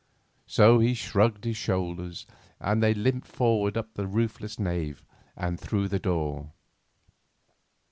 [0.47, 2.25] So he shrugged his shoulders,
[2.59, 5.05] and they limped forward up the roofless nave
[5.37, 6.53] and through the door.